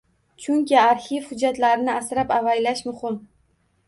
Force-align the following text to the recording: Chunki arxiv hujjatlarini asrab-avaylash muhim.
Chunki 0.43 0.77
arxiv 0.83 1.27
hujjatlarini 1.31 1.93
asrab-avaylash 1.97 2.81
muhim. 2.89 3.21